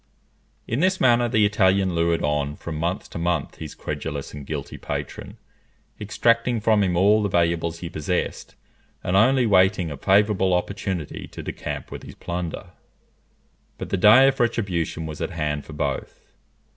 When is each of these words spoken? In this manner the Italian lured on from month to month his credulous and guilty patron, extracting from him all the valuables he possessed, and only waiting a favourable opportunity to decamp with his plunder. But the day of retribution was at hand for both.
In 0.67 0.79
this 0.79 0.99
manner 0.99 1.29
the 1.29 1.45
Italian 1.45 1.93
lured 1.93 2.23
on 2.23 2.55
from 2.55 2.75
month 2.79 3.07
to 3.11 3.19
month 3.19 3.57
his 3.57 3.75
credulous 3.75 4.33
and 4.33 4.47
guilty 4.47 4.79
patron, 4.79 5.37
extracting 5.99 6.59
from 6.59 6.81
him 6.83 6.97
all 6.97 7.21
the 7.21 7.29
valuables 7.29 7.81
he 7.81 7.87
possessed, 7.87 8.55
and 9.03 9.15
only 9.15 9.45
waiting 9.45 9.91
a 9.91 9.97
favourable 9.97 10.55
opportunity 10.55 11.27
to 11.27 11.43
decamp 11.43 11.91
with 11.91 12.01
his 12.01 12.15
plunder. 12.15 12.71
But 13.77 13.89
the 13.91 13.95
day 13.97 14.27
of 14.27 14.39
retribution 14.39 15.05
was 15.05 15.21
at 15.21 15.29
hand 15.29 15.65
for 15.65 15.73
both. 15.73 16.19